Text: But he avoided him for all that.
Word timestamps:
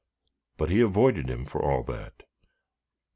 But 0.57 0.71
he 0.71 0.81
avoided 0.81 1.29
him 1.29 1.45
for 1.45 1.61
all 1.61 1.83
that. 1.83 2.23